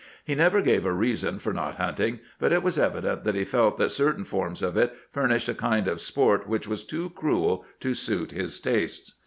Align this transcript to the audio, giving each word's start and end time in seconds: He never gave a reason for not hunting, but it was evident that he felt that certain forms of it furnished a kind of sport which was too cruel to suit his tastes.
He 0.25 0.33
never 0.33 0.63
gave 0.63 0.83
a 0.83 0.91
reason 0.91 1.37
for 1.37 1.53
not 1.53 1.75
hunting, 1.75 2.21
but 2.39 2.51
it 2.51 2.63
was 2.63 2.79
evident 2.79 3.23
that 3.23 3.35
he 3.35 3.43
felt 3.45 3.77
that 3.77 3.91
certain 3.91 4.23
forms 4.23 4.63
of 4.63 4.75
it 4.75 4.95
furnished 5.11 5.47
a 5.47 5.53
kind 5.53 5.87
of 5.87 6.01
sport 6.01 6.47
which 6.47 6.67
was 6.67 6.83
too 6.83 7.11
cruel 7.11 7.65
to 7.81 7.93
suit 7.93 8.31
his 8.31 8.59
tastes. 8.59 9.13